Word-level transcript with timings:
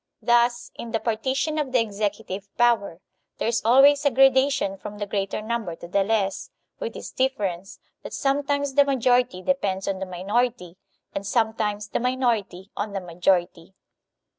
Thus, 0.23 0.71
in 0.73 0.93
the 0.93 0.99
partition 0.99 1.59
of 1.59 1.71
the 1.71 1.79
executive 1.79 2.49
power, 2.57 3.01
there 3.37 3.47
is 3.47 3.61
always 3.63 4.03
a 4.03 4.09
grada 4.09 4.49
tion 4.51 4.77
from 4.79 4.97
the 4.97 5.05
greater 5.05 5.43
number 5.43 5.75
to 5.75 5.87
the 5.87 6.03
less, 6.03 6.49
with 6.79 6.93
this 6.95 7.11
dif 7.11 7.37
ference, 7.37 7.77
that 8.01 8.11
sometimes 8.11 8.73
the 8.73 8.83
majority 8.83 9.43
depends 9.43 9.87
on 9.87 9.99
the 9.99 10.07
minority, 10.07 10.77
and 11.13 11.23
sometimes 11.23 11.89
the 11.89 11.99
minority 11.99 12.71
on 12.75 12.93
the 12.93 12.99
majority. 12.99 13.75